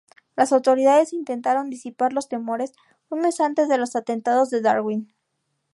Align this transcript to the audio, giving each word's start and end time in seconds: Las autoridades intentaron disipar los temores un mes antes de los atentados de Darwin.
Las 0.35 0.51
autoridades 0.51 1.13
intentaron 1.13 1.69
disipar 1.69 2.11
los 2.11 2.27
temores 2.27 2.73
un 3.09 3.19
mes 3.19 3.39
antes 3.39 3.69
de 3.69 3.77
los 3.77 3.95
atentados 3.95 4.49
de 4.49 4.59
Darwin. 4.61 5.13